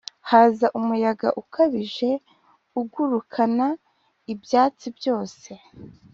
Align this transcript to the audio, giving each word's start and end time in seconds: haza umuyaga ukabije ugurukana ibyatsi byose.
haza 0.29 0.67
umuyaga 0.79 1.29
ukabije 1.41 2.09
ugurukana 2.79 3.67
ibyatsi 4.33 4.87
byose. 4.97 5.49